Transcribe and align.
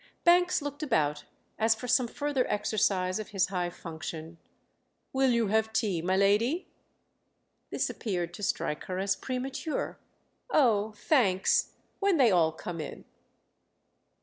Banks 0.23 0.63
looked 0.63 0.81
about 0.81 1.25
as 1.59 1.75
for 1.75 1.87
some 1.87 2.07
further 2.07 2.47
exercise 2.49 3.19
of 3.19 3.27
his 3.27 3.49
high 3.49 3.69
function. 3.69 4.39
"Will 5.13 5.29
you 5.29 5.49
have 5.49 5.71
tea, 5.71 6.01
my 6.01 6.17
lady?" 6.17 6.67
This 7.69 7.87
appeared 7.87 8.33
to 8.33 8.41
strike 8.41 8.85
her 8.85 8.97
as 8.97 9.15
premature. 9.15 9.99
"Oh, 10.49 10.93
thanks—when 10.93 12.17
they 12.17 12.31
all 12.31 12.51
come 12.51 12.81
in." 12.81 13.05